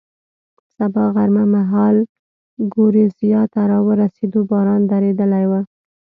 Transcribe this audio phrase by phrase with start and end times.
[0.77, 1.97] سبا غرمه مهال
[2.73, 5.51] ګورېزیا ته را ورسېدو، باران درېدلی و.